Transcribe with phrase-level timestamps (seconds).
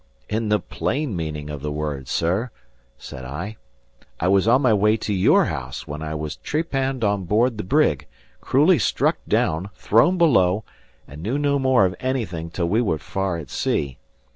[0.27, 2.49] "In the plain meaning of the word, sir,"
[2.97, 3.57] said I.
[4.19, 7.63] "I was on my way to your house, when I was trepanned on board the
[7.63, 8.07] brig,
[8.39, 10.63] cruelly struck down, thrown below,
[11.07, 13.99] and knew no more of anything till we were far at sea.